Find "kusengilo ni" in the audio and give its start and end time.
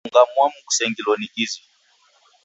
0.65-1.27